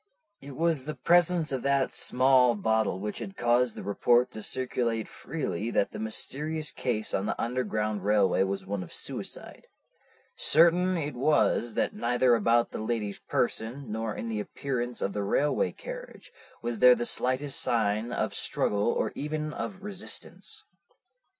"It 0.41 0.55
was 0.55 0.85
the 0.85 0.95
presence 0.95 1.51
of 1.51 1.61
that 1.61 1.93
small 1.93 2.55
bottle 2.55 2.99
which 2.99 3.19
had 3.19 3.37
caused 3.37 3.75
the 3.75 3.83
report 3.83 4.31
to 4.31 4.41
circulate 4.41 5.07
freely 5.07 5.69
that 5.69 5.91
the 5.91 5.99
mysterious 5.99 6.71
case 6.71 7.13
on 7.13 7.27
the 7.27 7.39
Underground 7.39 8.03
Railway 8.03 8.41
was 8.41 8.65
one 8.65 8.81
of 8.81 8.91
suicide. 8.91 9.67
Certain 10.35 10.97
it 10.97 11.13
was 11.13 11.75
that 11.75 11.93
neither 11.93 12.33
about 12.33 12.71
the 12.71 12.81
lady's 12.81 13.19
person, 13.19 13.91
nor 13.91 14.15
in 14.15 14.27
the 14.27 14.39
appearance 14.39 15.03
of 15.03 15.13
the 15.13 15.21
railway 15.21 15.71
carriage, 15.71 16.31
was 16.63 16.79
there 16.79 16.95
the 16.95 17.05
slightest 17.05 17.61
sign 17.61 18.11
of 18.11 18.33
struggle 18.33 18.87
or 18.87 19.11
even 19.13 19.53
of 19.53 19.83
resistance. 19.83 20.63